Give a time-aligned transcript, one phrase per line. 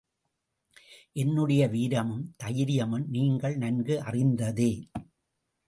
[1.13, 4.89] என்னுடைய வீரமும், தைரியமும் நீங்கள் நன்கு அறிந்ததே.